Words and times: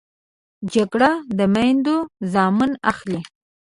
جګړه 0.73 1.11
د 1.37 1.39
میندو 1.53 1.97
زامن 2.31 2.71
اخلي 2.91 3.19